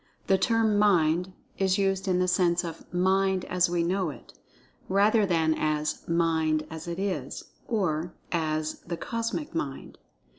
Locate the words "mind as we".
2.91-3.83